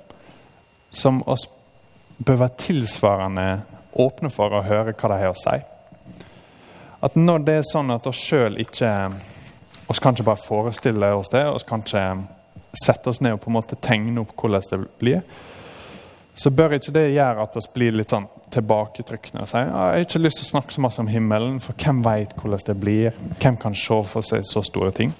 som 0.93 1.19
oss 1.27 1.49
bør 2.23 2.45
være 2.45 2.61
tilsvarende 2.63 3.47
åpne 3.99 4.31
for 4.31 4.55
å 4.55 4.63
høre 4.63 4.95
hva 4.95 5.11
de 5.11 5.19
har 5.19 5.33
å 5.33 5.41
si. 5.43 5.59
At 7.03 7.19
når 7.19 7.43
det 7.43 7.59
er 7.59 7.67
sånn 7.67 7.91
at 7.91 8.07
oss 8.07 8.23
sjøl 8.23 8.55
ikke 8.63 8.93
oss 9.91 9.99
kan 9.99 10.15
ikke 10.15 10.29
bare 10.29 10.45
forestille 10.47 11.11
oss 11.17 11.33
det, 11.33 11.43
oss 11.51 11.67
kan 11.67 11.83
ikke 11.83 12.05
sette 12.85 13.11
oss 13.11 13.19
ned 13.19 13.35
og 13.35 13.43
på 13.43 13.51
en 13.51 13.57
måte 13.57 13.77
tegne 13.83 14.23
opp 14.23 14.31
hvordan 14.39 14.63
det 14.71 14.79
blir, 15.01 15.25
så 16.35 16.49
bør 16.49 16.75
ikke 16.77 16.93
det 16.95 17.05
gjøre 17.13 17.45
at 17.45 17.55
vi 17.57 17.61
blir 17.75 17.97
litt 17.97 18.13
sånn 18.13 18.25
tilbaketrykkende 18.53 19.43
og 19.43 19.49
sier 19.49 19.67
jeg 19.67 19.73
har 19.77 20.05
ikke 20.05 20.21
lyst 20.21 20.39
til 20.41 20.47
å 20.47 20.51
snakke 20.51 20.73
så 20.73 20.81
mye 20.81 21.01
om 21.03 21.11
himmelen, 21.11 21.59
for 21.61 21.77
hvem 21.77 22.01
vet 22.05 22.33
hvordan 22.39 22.67
det 22.67 22.77
blir? 22.81 23.17
Hvem 23.41 23.57
kan 23.61 23.77
se 23.77 23.99
for 24.09 24.25
seg 24.25 24.45
så 24.49 24.63
store 24.65 24.93
ting? 24.97 25.13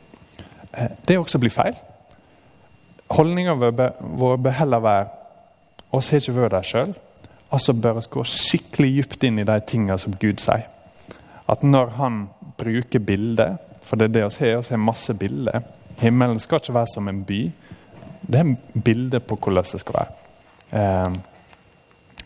Eh, 0.73 0.95
det 1.07 1.19
også 1.19 1.41
blir 1.41 1.53
feil. 1.53 1.77
Holdninga 3.13 3.53
vår 3.59 4.37
bør 4.41 4.57
heller 4.57 4.81
være 4.81 5.11
oss 5.93 6.09
har 6.09 6.23
ikke 6.23 6.33
vært 6.39 6.55
der 6.55 6.65
sjøl. 6.65 6.95
Altså 7.53 7.75
bør 7.77 7.99
vi 7.99 8.07
gå 8.15 8.23
skikkelig 8.25 8.93
dypt 8.95 9.27
inn 9.27 9.37
i 9.41 9.45
de 9.45 9.59
tingene 9.69 9.99
som 10.01 10.15
Gud 10.17 10.41
sier. 10.41 10.65
At 11.49 11.61
når 11.61 11.93
han 11.99 12.23
bruker 12.57 13.03
bilder, 13.03 13.59
for 13.85 13.99
det 13.99 14.09
er 14.09 14.15
det 14.15 14.25
vi 14.25 14.49
har, 14.49 14.63
vi 14.63 14.73
har 14.73 14.81
masse 14.81 15.13
bilder 15.13 15.61
Himmelen 15.99 16.39
skal 16.41 16.57
ikke 16.57 16.73
være 16.73 16.89
som 16.89 17.07
en 17.07 17.19
by. 17.23 17.39
Det 18.25 18.39
er 18.39 18.79
bilder 18.81 19.21
på 19.21 19.37
hvordan 19.37 19.67
det 19.71 19.79
skal 19.83 19.93
være. 19.99 20.22
Eh, 20.73 21.15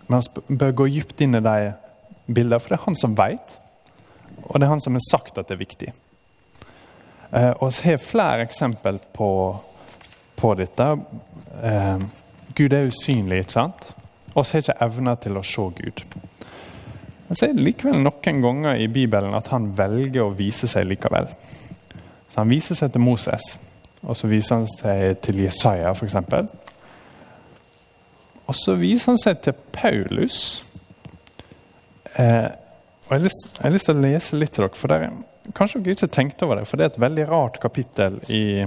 men 0.07 0.27
vi 0.47 0.55
bør 0.55 0.75
gå 0.81 0.89
dypt 0.95 1.21
inn 1.23 1.35
i 1.35 1.43
de 1.43 1.71
bildene, 2.27 2.59
for 2.59 2.71
det 2.71 2.79
er 2.79 2.85
han 2.85 2.99
som 2.99 3.15
vet. 3.17 3.55
Og 4.47 4.59
det 4.59 4.67
er 4.67 4.71
han 4.71 4.83
som 4.83 4.95
har 4.95 5.05
sagt 5.09 5.37
at 5.37 5.49
det 5.49 5.57
er 5.57 5.63
viktig. 5.63 5.93
Eh, 7.31 7.51
og 7.59 7.73
vi 7.75 7.91
har 7.91 8.03
flere 8.03 8.47
eksempel 8.47 8.99
på, 9.13 9.29
på 10.39 10.53
dette. 10.59 10.89
Eh, 11.63 12.07
Gud 12.55 12.73
er 12.73 12.87
usynlig, 12.87 13.43
ikke 13.43 13.57
sant? 13.57 13.91
Og 14.33 14.45
vi 14.45 14.55
har 14.55 14.63
ikke 14.63 14.81
evner 14.85 15.19
til 15.21 15.39
å 15.39 15.45
se 15.45 15.67
Gud. 15.81 16.03
Men 17.27 17.35
så 17.35 17.47
er 17.47 17.55
det 17.57 17.65
likevel 17.65 17.99
noen 17.99 18.41
ganger 18.43 18.79
i 18.79 18.87
Bibelen 18.87 19.35
at 19.35 19.49
han 19.51 19.73
velger 19.75 20.23
å 20.23 20.35
vise 20.35 20.69
seg 20.71 20.87
likevel. 20.87 21.27
Så 22.27 22.39
Han 22.39 22.49
viser 22.49 22.75
seg 22.75 22.91
til 22.93 23.01
Moses, 23.01 23.57
og 24.03 24.15
så 24.15 24.27
viser 24.27 24.61
han 24.61 24.67
seg 24.69 25.19
til 25.25 25.41
Jesaja 25.43 25.91
f.eks. 25.91 26.15
Og 28.47 28.55
så 28.55 28.77
viser 28.79 29.11
han 29.11 29.19
seg 29.21 29.41
til 29.43 29.55
Paulus. 29.75 30.39
Eh, 32.15 32.47
og 33.07 33.13
jeg 33.13 33.19
har, 33.19 33.23
lyst, 33.23 33.49
jeg 33.53 33.63
har, 33.63 33.73
lyst, 33.75 33.89
til 33.89 33.97
å 33.97 34.03
lese 34.03 34.39
litt 34.39 34.53
til 34.55 34.65
dere. 34.65 34.79
for 34.79 34.91
der, 34.91 35.09
Kanskje 35.55 35.81
dere 35.83 35.95
ikke 35.95 36.11
tenkte 36.11 36.47
over 36.47 36.59
det, 36.59 36.67
for 36.67 36.79
det 36.79 36.85
er 36.85 36.93
et 36.93 37.01
veldig 37.01 37.25
rart 37.29 37.59
kapittel 37.63 38.17
i 38.27 38.65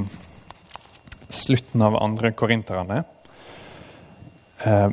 slutten 1.30 1.82
av 1.84 1.98
andre 2.00 2.32
korinterne. 2.32 3.02
Eh, 4.64 4.88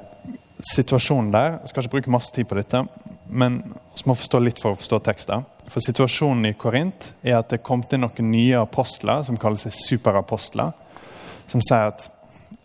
situasjonen 0.63 1.31
der 1.31 1.59
Jeg 1.59 1.69
skal 1.69 1.83
ikke 1.83 1.95
bruke 1.97 2.11
masse 2.11 2.33
tid 2.33 2.47
på 2.47 2.57
dette, 2.57 2.83
men 3.29 3.61
vi 3.95 4.07
må 4.07 4.15
forstå 4.15 4.39
litt 4.39 4.59
for 4.61 4.73
å 4.73 4.79
forstå 4.79 4.99
teksten. 5.03 5.45
For 5.67 5.83
situasjonen 5.83 6.47
i 6.47 6.55
Korint 6.55 7.11
er 7.23 7.39
at 7.41 7.49
det 7.51 7.63
kom 7.63 7.83
til 7.83 7.99
noen 7.99 8.31
nye 8.31 8.61
apostler 8.61 9.25
som 9.27 9.39
kaller 9.39 9.59
seg 9.59 9.75
superapostler. 9.75 10.71
Som 11.47 11.63
sier 11.63 11.91
at 11.91 12.07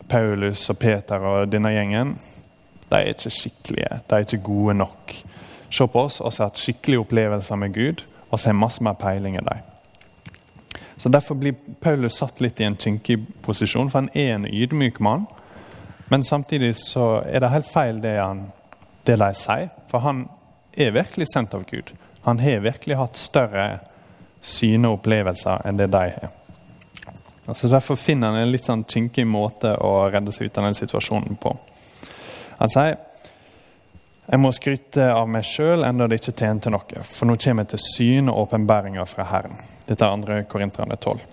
Paulus 0.08 0.68
og 0.70 0.78
Peter 0.78 1.22
og 1.22 1.50
denne 1.52 1.72
gjengen 1.74 2.16
de 2.92 2.98
er 2.98 3.14
ikke 3.14 3.32
skikkelige. 3.32 4.00
De 4.08 4.14
er 4.14 4.24
ikke 4.26 4.44
gode 4.44 4.74
nok. 4.74 5.14
Se 5.72 5.86
på 5.88 6.00
oss, 6.00 6.20
og 6.20 6.32
har 6.36 6.50
hatt 6.50 6.60
skikkelige 6.60 7.00
opplevelser 7.00 7.56
med 7.56 7.72
Gud, 7.72 8.02
så 8.36 8.48
har 8.50 8.58
masse 8.58 8.84
mer 8.84 8.98
peiling 9.00 9.38
enn 9.40 9.48
dem. 9.48 9.62
Så 10.96 11.08
Derfor 11.08 11.34
blir 11.34 11.56
Paulus 11.80 12.18
satt 12.20 12.40
litt 12.40 12.60
i 12.60 12.64
en 12.68 12.76
kinkig 12.76 13.18
posisjon, 13.42 13.88
for 13.90 14.02
han 14.02 14.10
er 14.14 14.34
en 14.34 14.46
ydmyk 14.46 15.00
mann. 15.00 15.24
Men 16.08 16.22
samtidig 16.22 16.74
så 16.76 17.22
er 17.26 17.40
det 17.40 17.50
helt 17.50 17.72
feil 17.72 18.02
det, 18.02 18.18
han, 18.20 18.44
det 19.08 19.16
de 19.18 19.30
sier, 19.34 19.72
for 19.88 20.04
han 20.04 20.26
er 20.76 20.92
virkelig 20.92 21.30
sendt 21.32 21.54
av 21.54 21.64
Gud. 21.70 21.94
Han 22.22 22.38
har 22.38 22.60
virkelig 22.60 23.00
hatt 23.00 23.16
større 23.16 23.66
syne 24.42 24.88
og 24.88 25.00
opplevelser 25.00 25.64
enn 25.66 25.80
det 25.80 25.88
de 25.90 26.04
har. 26.12 26.41
Altså 27.46 27.68
Derfor 27.68 27.98
finner 27.98 28.30
han 28.30 28.44
en 28.44 28.52
litt 28.52 28.68
sånn 28.68 28.84
kinkig 28.86 29.24
måte 29.26 29.74
å 29.82 30.08
redde 30.12 30.32
seg 30.34 30.46
ut 30.46 30.58
av 30.60 30.68
den 30.68 30.78
situasjonen 30.78 31.38
på. 31.42 31.54
Han 32.60 32.70
sier 32.70 33.00
jeg 34.22 34.38
må 34.38 34.52
skryte 34.54 35.08
av 35.12 35.26
meg 35.28 35.42
sjøl 35.44 35.82
enda 35.84 36.06
det 36.08 36.20
ikke 36.20 36.32
tjente 36.38 36.70
noe, 36.70 37.00
for 37.04 37.28
nå 37.28 37.34
kommer 37.42 37.66
jeg 37.66 37.72
til 37.72 37.80
syn 37.82 38.30
og 38.30 38.44
åpenbæringer 38.46 39.08
fra 39.10 39.26
Herren. 39.28 39.58
Dette 39.88 40.06
er 40.06 40.22
2. 40.22 40.36
Korinterne 40.48 40.96
12. 40.96 41.24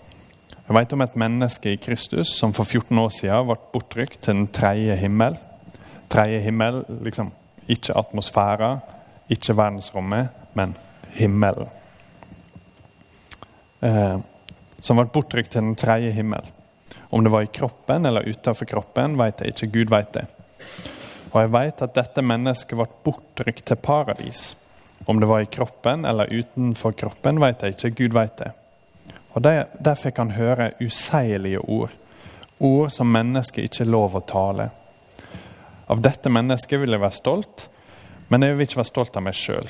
Jeg 0.70 0.76
vet 0.76 0.96
om 0.98 1.04
et 1.06 1.16
menneske 1.22 1.72
i 1.72 1.80
Kristus 1.82 2.34
som 2.42 2.52
for 2.54 2.66
14 2.66 2.98
år 3.02 3.14
siden 3.14 3.46
ble 3.46 3.56
bortrykt 3.74 4.20
til 4.26 4.36
den 4.36 4.50
tredje 4.54 4.98
himmel. 5.00 5.38
Tredje 6.10 6.42
himmel, 6.44 6.82
liksom 7.06 7.30
ikke 7.70 7.96
atmosfæra, 8.02 8.72
ikke 9.30 9.56
verdensrommet, 9.58 10.34
men 10.58 10.74
himmelen. 11.14 11.70
Eh, 13.86 14.18
som 14.80 15.00
ble 15.00 15.08
bortrykt 15.14 15.54
til 15.54 15.64
den 15.64 15.78
tredje 15.80 16.12
himmel. 16.16 16.46
Om 17.10 17.24
det 17.24 17.34
var 17.34 17.46
i 17.46 17.52
kroppen 17.54 18.06
eller 18.06 18.28
utenfor 18.28 18.66
kroppen, 18.70 19.18
vet 19.18 19.42
jeg 19.42 19.54
ikke. 19.54 19.72
Gud 19.74 19.94
vet 19.94 20.14
det. 20.14 20.26
Og 21.32 21.42
jeg 21.44 21.52
vet 21.54 21.84
at 21.86 21.98
dette 21.98 22.26
mennesket 22.26 22.78
ble 22.78 22.88
bortrykt 23.06 23.66
til 23.70 23.82
paradis. 23.82 24.54
Om 25.06 25.20
det 25.22 25.30
var 25.30 25.42
i 25.42 25.50
kroppen 25.50 26.06
eller 26.06 26.30
utenfor 26.30 26.94
kroppen, 26.98 27.42
vet 27.42 27.64
jeg 27.64 27.76
ikke. 27.76 27.96
Gud 28.04 28.18
vet 28.18 28.38
det. 28.38 28.52
Og 29.34 29.42
Der, 29.42 29.66
der 29.80 29.96
fikk 29.96 30.18
han 30.18 30.32
høre 30.38 30.72
useilige 30.82 31.60
ord. 31.60 31.92
Ord 32.60 32.90
som 32.92 33.12
mennesket 33.12 33.70
ikke 33.70 33.86
er 33.86 33.94
lov 33.94 34.18
å 34.18 34.26
tale. 34.26 34.70
Av 35.90 36.02
dette 36.02 36.30
mennesket 36.30 36.82
vil 36.82 36.94
jeg 36.94 37.02
være 37.02 37.18
stolt, 37.18 37.70
men 38.30 38.44
jeg 38.44 38.58
vil 38.58 38.68
ikke 38.68 38.82
være 38.82 38.92
stolt 38.92 39.16
av 39.18 39.26
meg 39.26 39.38
sjøl. 39.38 39.70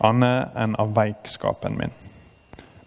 Annet 0.00 0.56
enn 0.58 0.78
av 0.80 0.94
veikskapen 0.96 1.76
min. 1.78 1.92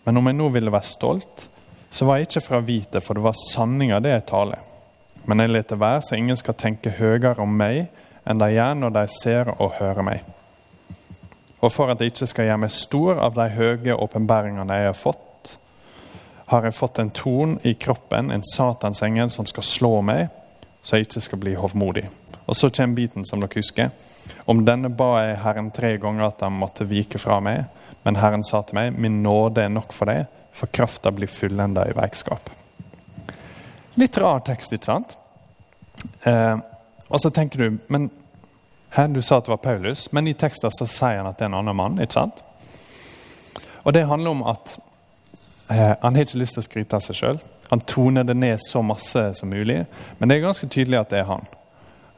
Men 0.03 0.19
om 0.19 0.27
jeg 0.27 0.37
nå 0.37 0.49
ville 0.51 0.73
være 0.73 0.89
stolt, 0.89 1.47
så 1.93 2.05
var 2.05 2.17
jeg 2.17 2.27
ikke 2.27 2.47
fra 2.47 2.59
vite, 2.65 3.01
for 3.01 3.15
det 3.15 3.23
var 3.23 3.37
sanninga 3.37 3.99
det 4.03 4.15
jeg 4.15 4.25
taler. 4.31 4.63
Men 5.25 5.39
jeg 5.39 5.53
lar 5.53 5.67
det 5.69 5.79
være, 5.79 6.01
så 6.01 6.15
ingen 6.19 6.37
skal 6.37 6.57
tenke 6.59 6.95
høyere 6.97 7.37
om 7.43 7.53
meg 7.55 7.85
enn 8.27 8.39
de 8.39 8.49
gjør 8.53 8.79
når 8.79 8.95
de 8.95 9.03
ser 9.11 9.51
og 9.53 9.77
hører 9.79 10.05
meg. 10.05 10.23
Og 11.63 11.71
for 11.71 11.91
at 11.91 12.01
jeg 12.01 12.11
ikke 12.11 12.27
skal 12.27 12.49
gjøre 12.49 12.61
meg 12.65 12.73
stor 12.75 13.21
av 13.23 13.37
de 13.37 13.47
høye 13.55 13.95
åpenbaringene 13.95 14.79
jeg 14.79 14.89
har 14.89 14.99
fått, 14.99 15.53
har 16.51 16.67
jeg 16.67 16.75
fått 16.75 16.99
en 16.99 17.11
torn 17.15 17.55
i 17.63 17.73
kroppen, 17.79 18.31
en 18.31 18.43
satansengel 18.43 19.31
som 19.31 19.47
skal 19.47 19.63
slå 19.63 19.93
meg, 20.05 20.27
så 20.83 20.97
jeg 20.97 21.07
ikke 21.07 21.23
skal 21.23 21.39
bli 21.39 21.53
hovmodig. 21.55 22.03
Og 22.43 22.57
så 22.59 22.69
kommer 22.69 22.99
biten 22.99 23.25
som 23.25 23.39
dere 23.39 23.61
husker. 23.61 23.93
Om 24.45 24.65
denne 24.67 24.91
ba 24.91 25.23
jeg 25.23 25.39
Herren 25.43 25.71
tre 25.71 25.95
ganger 25.97 26.27
at 26.27 26.43
han 26.43 26.55
måtte 26.59 26.87
vike 26.87 27.19
fra 27.21 27.39
meg. 27.43 27.63
Men 28.03 28.19
Herren 28.19 28.43
sa 28.43 28.61
til 28.61 28.75
meg, 28.75 28.97
min 28.99 29.21
nåde 29.23 29.63
er 29.63 29.71
nok 29.71 29.93
for 29.95 30.11
deg, 30.11 30.27
for 30.53 30.71
krafta 30.73 31.11
blir 31.11 31.31
fullenda 31.31 31.85
i 31.87 31.95
veikskap. 31.97 32.51
Litt 33.95 34.17
rar 34.17 34.41
tekst, 34.45 34.73
ikke 34.73 34.89
sant? 34.89 35.15
Eh, 36.27 36.57
og 37.07 37.21
så 37.21 37.29
tenker 37.29 37.61
du 37.61 37.79
men 37.93 38.09
her, 38.93 39.07
Du 39.07 39.21
sa 39.21 39.37
at 39.37 39.45
det 39.45 39.53
var 39.53 39.57
Paulus, 39.57 40.11
men 40.11 40.27
i 40.27 40.33
teksten 40.33 40.71
så 40.71 40.85
sier 40.85 41.17
han 41.21 41.29
at 41.29 41.37
det 41.37 41.47
er 41.47 41.51
en 41.51 41.59
annen 41.61 41.75
mann. 41.75 41.99
ikke 42.01 42.13
sant? 42.13 42.43
Og 43.83 43.93
Det 43.93 44.07
handler 44.07 44.31
om 44.31 44.43
at 44.43 44.77
eh, 45.71 45.95
han 46.01 46.15
har 46.15 46.21
ikke 46.21 46.37
lyst 46.37 46.53
til 46.57 46.63
å 46.63 46.67
skryte 46.67 46.95
av 46.95 47.05
seg 47.05 47.17
sjøl. 47.17 47.39
Han 47.69 47.81
toner 47.89 48.23
det 48.23 48.35
ned 48.37 48.59
så 48.61 48.81
masse 48.85 49.23
som 49.39 49.49
mulig, 49.49 49.85
men 50.19 50.29
det 50.29 50.37
er 50.37 50.45
ganske 50.45 50.67
tydelig 50.67 50.99
at 50.99 51.09
det 51.09 51.19
er 51.19 51.29
han. 51.29 51.47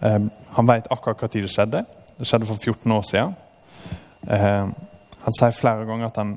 Eh, 0.01 0.19
han 0.57 0.67
vet 0.67 0.91
akkurat 0.91 1.31
tid 1.31 1.47
det 1.47 1.53
skjedde. 1.53 1.85
Det 2.19 2.27
skjedde 2.27 2.49
for 2.49 2.55
14 2.55 2.91
år 2.91 3.07
siden. 3.11 3.35
Han 5.25 5.33
sier 5.33 5.55
flere 5.57 5.85
ganger 5.89 6.11
at 6.11 6.19
han 6.21 6.35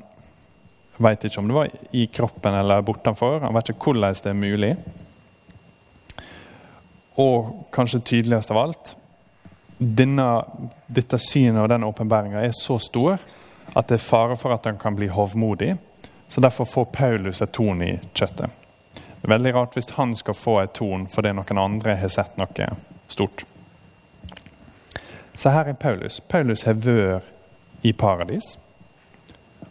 vet 0.97 1.27
ikke 1.27 1.41
om 1.41 1.49
det 1.49 1.57
var 1.57 1.73
i 1.95 2.07
kroppen 2.11 2.55
eller 2.57 2.81
bortenfor. 2.85 3.39
Han 3.43 3.53
vet 3.55 3.69
ikke 3.71 3.91
hvordan 3.93 4.15
det 4.23 4.31
er 4.31 4.39
mulig. 4.39 4.71
Og 7.21 7.67
kanskje 7.75 8.01
tydeligst 8.01 8.51
av 8.51 8.63
alt 8.63 8.95
denne, 9.79 10.25
dette 10.87 11.17
synet 11.23 11.61
og 11.63 11.69
den 11.71 11.85
åpenbaringa 11.87 12.41
er 12.43 12.55
så 12.55 12.75
stor 12.83 13.19
at 13.77 13.87
det 13.87 13.99
er 13.99 14.03
fare 14.03 14.35
for 14.39 14.51
at 14.51 14.65
han 14.67 14.79
kan 14.81 14.97
bli 14.97 15.07
hovmodig. 15.07 15.75
Så 16.27 16.41
derfor 16.41 16.65
får 16.65 16.89
Paulus 16.93 17.41
et 17.41 17.53
torn 17.55 17.81
i 17.85 17.93
kjøttet. 18.13 18.49
Veldig 19.21 19.53
rart 19.55 19.75
hvis 19.75 19.89
han 19.95 20.15
skal 20.15 20.35
få 20.35 20.59
et 20.63 20.73
torn 20.75 21.07
fordi 21.11 21.31
noen 21.35 21.61
andre 21.61 21.95
har 21.99 22.11
sett 22.11 22.37
noe 22.39 22.69
stort. 23.07 23.45
Så 25.37 25.53
her 25.53 25.71
er 25.71 25.79
Paulus. 25.79 26.19
Paulus 26.19 26.65
har 26.67 26.75
vært 26.75 27.23
i 27.85 27.93
paradis. 27.93 28.57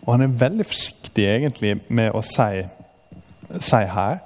Og 0.08 0.14
han 0.14 0.24
er 0.24 0.38
veldig 0.40 0.64
forsiktig 0.64 1.26
egentlig 1.28 1.74
med 1.92 2.14
å 2.16 2.22
si, 2.24 2.62
si 3.60 3.80
her 3.92 4.22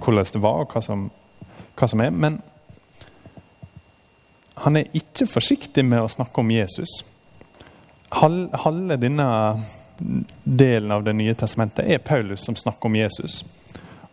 hvordan 0.00 0.30
det 0.32 0.40
var, 0.40 0.62
og 0.62 0.72
hva 0.72 0.80
som, 0.80 1.02
hva 1.76 1.88
som 1.90 2.00
er. 2.00 2.14
Men 2.16 2.38
han 4.64 4.80
er 4.80 4.88
ikke 4.96 5.28
forsiktig 5.28 5.84
med 5.84 6.00
å 6.00 6.08
snakke 6.08 6.40
om 6.40 6.54
Jesus. 6.54 7.02
Halve 8.08 8.96
denne 8.96 9.28
delen 10.48 10.96
av 10.96 11.04
Det 11.04 11.12
nye 11.12 11.36
testamentet 11.36 11.84
er 11.84 12.00
Paulus 12.00 12.46
som 12.46 12.56
snakker 12.56 12.88
om 12.88 12.96
Jesus, 12.96 13.42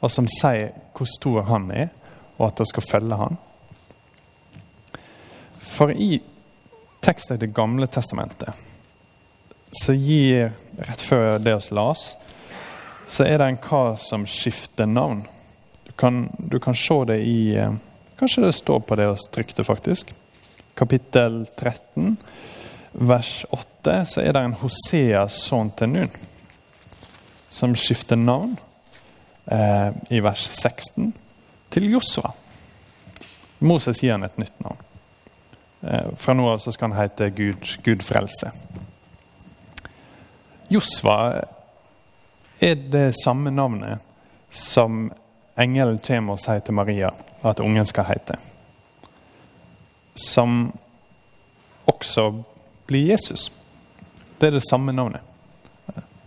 og 0.01 0.11
som 0.11 0.27
sier 0.27 0.73
hvor 0.97 1.07
stor 1.07 1.45
han 1.47 1.71
er, 1.71 1.89
og 2.35 2.49
at 2.49 2.59
de 2.59 2.67
skal 2.73 2.89
følge 2.91 3.23
han. 3.23 3.37
For 5.63 5.95
i 5.95 6.17
teksten 7.05 7.37
i 7.37 7.45
Det 7.45 7.53
gamle 7.55 7.87
testamentet 7.87 8.74
så 9.71 9.93
gir 9.93 10.53
Rett 10.75 11.01
før 11.01 11.37
det 11.39 11.53
oss 11.55 11.69
las, 11.71 12.01
så 13.07 13.23
er 13.23 13.39
det 13.39 13.45
en 13.47 13.59
kar 13.63 13.93
som 13.95 14.25
skifter 14.27 14.89
navn. 14.89 15.21
Du 15.87 15.93
kan, 15.95 16.25
du 16.35 16.57
kan 16.59 16.75
se 16.75 16.97
det 17.07 17.21
i 17.23 17.55
eh, 17.55 17.77
Kanskje 18.19 18.45
det 18.45 18.53
står 18.55 18.79
på 18.87 18.95
det 18.95 19.07
vi 19.07 19.15
trykte, 19.31 19.63
faktisk. 19.63 20.11
Kapittel 20.75 21.45
13 21.55 22.17
vers 22.91 23.45
8 23.49 23.95
så 24.07 24.21
er 24.23 24.35
det 24.35 24.43
en 24.43 24.55
Hoseas 24.59 25.41
sønn 25.47 25.71
til 25.75 25.91
Nun 25.91 26.15
som 27.55 27.75
skifter 27.75 28.19
navn 28.19 28.57
eh, 29.51 29.91
i 30.11 30.19
vers 30.23 30.47
16 30.51 31.13
til 31.71 31.87
Josva. 31.91 32.33
Moses 33.63 34.01
gir 34.03 34.15
han 34.15 34.27
et 34.27 34.39
nytt 34.39 34.59
navn. 34.63 34.81
Eh, 35.87 36.09
fra 36.19 36.35
nå 36.35 36.49
av 36.51 36.59
så 36.63 36.73
skal 36.75 36.91
han 36.91 36.99
hete 36.99 37.29
Gud, 37.35 37.77
Gud 37.83 38.03
frelse. 38.03 38.51
Josva 40.75 41.43
er 42.59 42.75
det 42.75 43.13
samme 43.23 43.51
navnet 43.51 43.99
som 44.49 45.11
engelen 45.55 45.99
kommer 46.03 46.35
og 46.35 46.41
sier 46.43 46.59
til 46.59 46.75
Maria 46.75 47.11
at 47.47 47.61
ungen 47.63 47.87
skal 47.87 48.09
hete. 48.09 48.35
Som 50.15 50.73
også 51.85 52.43
blir 52.87 53.07
Jesus. 53.13 53.51
Det 54.37 54.47
er 54.47 54.57
det 54.57 54.67
samme 54.67 54.91
navnet. 54.91 55.21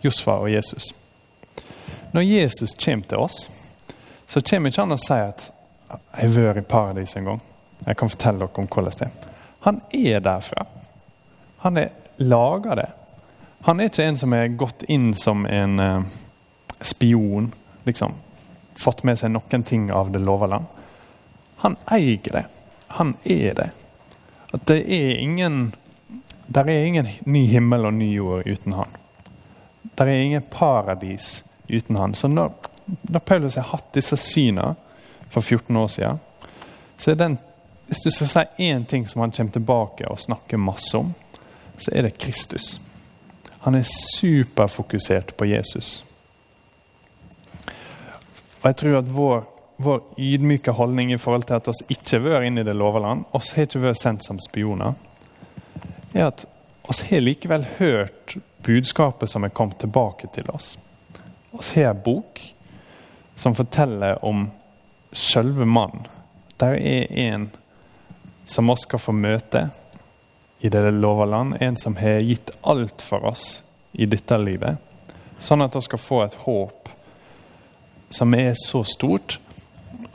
Josfa 0.00 0.38
og 0.40 0.50
Jesus. 0.50 0.94
Når 2.12 2.24
Jesus 2.24 2.74
kommer 2.84 3.04
til 3.04 3.18
oss, 3.18 3.50
så 4.26 4.40
kommer 4.40 4.70
ikke 4.70 4.80
han 4.80 4.96
og 4.96 5.00
sier 5.00 5.28
at 5.28 5.50
'jeg 5.88 6.30
har 6.30 6.40
vært 6.40 6.56
i 6.56 6.60
paradis 6.60 7.16
en 7.16 7.26
gang'. 7.26 7.40
Jeg 7.86 7.96
kan 7.96 8.10
fortelle 8.10 8.38
dere 8.38 8.48
om 8.54 8.66
hvordan 8.66 8.92
det 8.98 9.02
er. 9.02 9.10
Han 9.60 9.82
er 9.92 10.20
derfra. 10.20 10.66
Han 11.58 11.76
er 11.76 11.88
laga 12.18 12.74
det. 12.74 12.88
Han 13.66 13.80
er 13.80 13.90
ikke 13.90 14.06
en 14.06 14.18
som 14.20 14.32
er 14.36 14.54
gått 14.58 14.84
inn 14.88 15.10
som 15.18 15.46
en 15.46 15.80
eh, 15.82 16.02
spion, 16.80 17.52
liksom. 17.88 18.14
Fått 18.78 19.02
med 19.02 19.18
seg 19.18 19.32
noen 19.34 19.64
ting 19.66 19.88
av 19.92 20.12
det 20.14 20.22
lova 20.22 20.46
land. 20.46 20.66
Han 21.64 21.74
eier 21.90 22.32
det. 22.32 22.44
Han 22.98 23.16
er 23.24 23.54
det. 23.58 23.70
At 24.54 24.66
det 24.70 24.82
er 24.86 25.18
ingen 25.18 25.72
der 26.48 26.64
er 26.64 26.84
ingen 26.84 27.08
ny 27.24 27.46
himmel 27.46 27.84
og 27.84 27.92
ny 27.92 28.06
jord 28.14 28.46
uten 28.46 28.72
han. 28.72 28.94
Der 29.98 30.06
er 30.08 30.22
ingen 30.22 30.42
paradis 30.50 31.42
uten 31.68 31.96
han. 31.96 32.14
Så 32.14 32.28
når, 32.28 32.52
når 33.02 33.20
Paulus 33.20 33.58
har 33.60 33.68
hatt 33.68 33.90
disse 33.92 34.16
synene 34.16 34.72
for 35.28 35.40
14 35.40 35.76
år 35.76 35.88
siden, 35.92 36.20
så 36.96 37.10
er 37.10 37.20
den 37.20 37.38
Hvis 37.88 38.00
du 38.04 38.10
skal 38.10 38.28
si 38.28 38.68
én 38.68 38.84
ting 38.84 39.06
som 39.08 39.20
han 39.20 39.30
kommer 39.32 39.52
tilbake 39.52 40.08
og 40.08 40.20
snakker 40.20 40.56
masse 40.60 40.98
om, 40.98 41.14
så 41.78 41.90
er 41.96 42.02
det 42.02 42.18
Kristus. 42.18 42.80
Han 43.68 43.74
er 43.74 43.84
superfokusert 43.84 45.34
på 45.36 45.44
Jesus. 45.44 46.04
Og 48.62 48.64
jeg 48.64 48.76
tror 48.80 48.94
at 49.02 49.10
vår, 49.12 49.42
vår 49.76 49.98
ydmyke 50.16 50.72
holdning 50.72 51.12
i 51.12 51.18
forhold 51.20 51.44
til 51.50 51.58
at 51.58 51.68
oss 51.68 51.82
ikke 51.84 52.14
har 52.14 52.22
vært 52.24 52.46
inne 52.48 52.64
i 52.64 52.64
det 52.64 52.72
loverland, 52.80 53.26
oss 53.36 53.50
har 53.52 53.68
ikke 53.68 53.82
vært 53.82 54.00
sendt 54.00 54.24
som 54.24 54.40
spioner, 54.40 54.96
er 56.14 56.30
at 56.30 56.46
vi 56.88 56.96
har 57.10 57.20
likevel 57.20 57.66
hørt 57.76 58.38
budskapet 58.64 59.28
som 59.28 59.44
er 59.44 59.52
kommet 59.52 59.76
tilbake 59.84 60.32
til 60.32 60.48
oss. 60.48 60.78
Vi 61.52 61.82
har 61.82 61.92
en 61.92 62.00
bok 62.08 62.40
som 63.36 63.58
forteller 63.58 64.24
om 64.24 64.46
selve 65.12 65.68
mannen. 65.68 66.08
Der 66.56 66.80
er 66.80 67.04
en 67.28 67.50
som 68.48 68.72
vi 68.72 68.80
skal 68.80 69.04
få 69.10 69.12
møte 69.12 69.66
i 70.60 70.68
det 70.68 70.90
lova 70.90 71.24
land. 71.24 71.56
En 71.60 71.76
som 71.76 71.96
har 71.96 72.22
gitt 72.24 72.50
alt 72.62 73.02
for 73.02 73.24
oss 73.24 73.62
i 73.92 74.06
dette 74.06 74.38
livet. 74.38 74.78
Sånn 75.38 75.62
at 75.62 75.76
vi 75.76 75.82
skal 75.86 76.02
få 76.02 76.22
et 76.24 76.38
håp 76.44 76.88
som 78.10 78.34
er 78.34 78.54
så 78.58 78.82
stort 78.88 79.38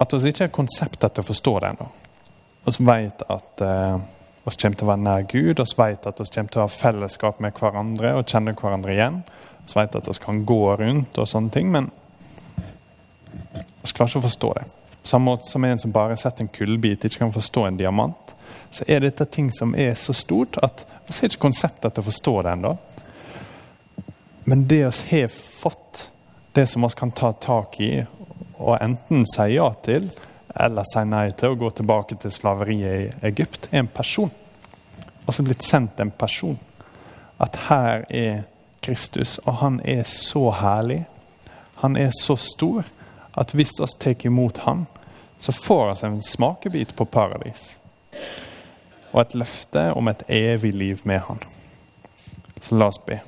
at 0.02 0.14
vi 0.14 0.32
ikke 0.32 0.48
har 0.48 0.56
konseptet 0.56 1.14
til 1.14 1.24
å 1.24 1.28
forstå 1.28 1.54
det 1.62 1.72
ennå. 1.74 1.88
Vi 2.66 2.86
vet 2.88 3.24
at 3.32 3.64
vi 3.64 4.52
kommer 4.60 4.78
til 4.78 4.86
å 4.86 4.90
være 4.90 5.04
nær 5.04 5.26
Gud, 5.30 5.60
vi 5.60 5.80
vet 5.80 6.08
at 6.10 6.20
vi 6.20 6.30
kommer 6.36 6.52
til 6.52 6.62
å 6.62 6.66
ha 6.66 6.72
fellesskap 6.72 7.40
med 7.44 7.56
hverandre 7.60 8.16
og 8.18 8.28
kjenne 8.28 8.56
hverandre 8.60 8.96
igjen. 8.96 9.22
Vi 9.68 9.78
vet 9.80 9.96
at 10.00 10.08
vi 10.10 10.16
kan 10.24 10.42
gå 10.48 10.62
rundt 10.80 11.20
og 11.20 11.30
sånne 11.30 11.54
ting, 11.54 11.72
men 11.72 11.92
vi 13.84 13.92
klarer 13.92 14.12
ikke 14.12 14.24
å 14.24 14.28
forstå 14.28 14.54
det. 14.60 14.66
Samme 15.04 15.34
måte 15.34 15.50
som 15.50 15.64
en 15.68 15.80
som 15.80 15.92
bare 15.92 16.16
setter 16.20 16.46
en 16.46 16.52
kullbit, 16.52 17.04
ikke 17.04 17.26
kan 17.26 17.36
forstå 17.36 17.66
en 17.68 17.80
diamant. 17.80 18.23
Så 18.70 18.86
er 18.88 19.04
dette 19.04 19.26
ting 19.26 19.52
som 19.54 19.76
er 19.76 19.94
så 20.00 20.14
stort 20.14 20.58
at 20.64 20.86
vi 21.08 21.14
har 21.20 21.30
ikke 21.30 21.46
konseptet 21.48 21.94
til 21.94 22.04
å 22.04 22.10
forstå 22.10 22.36
det 22.42 22.52
ennå. 22.58 22.74
Men 24.44 24.68
det 24.68 24.84
vi 24.84 25.22
har 25.22 25.32
fått, 25.34 26.10
det 26.54 26.68
som 26.68 26.86
vi 26.86 26.90
kan 26.96 27.12
ta 27.12 27.32
tak 27.34 27.80
i 27.80 27.92
og 28.58 28.78
enten 28.82 29.26
si 29.28 29.50
ja 29.56 29.68
til, 29.84 30.08
eller 30.56 30.86
si 30.88 31.04
nei 31.10 31.26
til 31.38 31.54
å 31.54 31.60
gå 31.60 31.70
tilbake 31.76 32.18
til 32.22 32.32
slaveriet 32.32 32.94
i 32.94 33.28
Egypt, 33.28 33.68
er 33.72 33.84
en 33.84 33.92
person. 33.92 34.32
Altså 35.26 35.44
blitt 35.44 35.66
sendt 35.66 36.00
en 36.00 36.12
person. 36.12 36.60
At 37.42 37.58
her 37.68 38.06
er 38.10 38.44
Kristus, 38.84 39.38
og 39.44 39.60
han 39.64 39.80
er 39.84 40.04
så 40.08 40.50
herlig. 40.60 41.04
Han 41.82 41.98
er 41.98 42.12
så 42.16 42.36
stor 42.40 42.84
at 43.34 43.56
hvis 43.56 43.74
vi 43.80 43.88
tar 44.00 44.28
imot 44.28 44.64
han, 44.68 44.86
så 45.40 45.52
får 45.52 45.96
vi 46.02 46.08
en 46.08 46.22
smakebit 46.22 46.96
på 46.96 47.06
paradis. 47.06 47.78
Og 49.12 49.22
et 49.22 49.36
løfte 49.38 49.92
om 49.94 50.10
et 50.10 50.24
evig 50.28 50.74
liv 50.74 51.04
med 51.04 51.22
han. 51.28 51.44
Så 52.62 52.76
la 52.76 52.90
oss 52.90 53.00
be. 53.06 53.20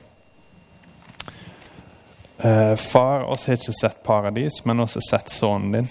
Eh, 2.38 2.76
far, 2.76 3.24
oss 3.24 3.48
har 3.48 3.58
ikke 3.58 3.74
sett 3.74 4.04
paradis, 4.04 4.62
men 4.65 4.80
oss 4.80 4.98
har 4.98 5.06
sett 5.10 5.32
sønnen 5.32 5.71
din. 5.71 5.89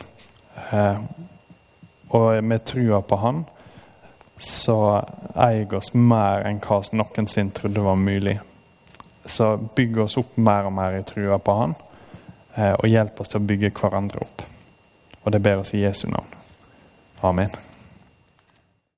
Eh, 0.71 0.99
og 2.15 2.45
med 2.45 2.65
trua 2.65 3.03
på 3.03 3.17
Han 3.17 3.45
så 4.37 4.77
eier 5.35 5.75
oss 5.75 5.93
mer 5.95 6.45
enn 6.49 6.61
hva 6.63 6.81
noensinne 6.93 7.55
trodde 7.55 7.83
var 7.85 7.99
mulig. 7.99 8.39
Så 9.25 9.57
bygg 9.57 9.99
oss 10.05 10.19
opp 10.21 10.37
mer 10.37 10.69
og 10.69 10.75
mer 10.77 10.99
i 10.99 11.05
trua 11.07 11.39
på 11.39 11.59
Han, 11.61 11.77
eh, 12.55 12.73
og 12.73 12.89
hjelp 12.91 13.21
oss 13.21 13.33
til 13.33 13.41
å 13.41 13.47
bygge 13.51 13.75
hverandre 13.79 14.25
opp. 14.27 14.49
Og 15.25 15.33
det 15.33 15.43
ber 15.43 15.63
oss 15.63 15.75
i 15.75 15.85
Jesu 15.85 16.09
navn. 16.11 16.35
Amen. 17.23 17.74